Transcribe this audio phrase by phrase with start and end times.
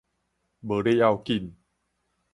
[0.63, 1.53] 無咧要緊